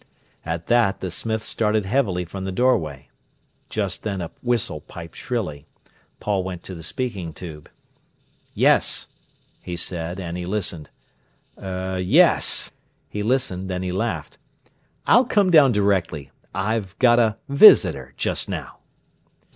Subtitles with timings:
[0.43, 3.09] At that the smith started heavily from the doorway.
[3.69, 5.67] Just then a whistle piped shrilly.
[6.19, 7.69] Paul went to the speaking tube.
[8.55, 9.07] "Yes!"
[9.61, 10.89] he said, and he listened.
[11.61, 12.71] "Er—yes!"
[13.11, 14.39] He listened, then he laughed.
[15.05, 16.31] "I'll come down directly.
[16.55, 18.77] I've got a visitor just now."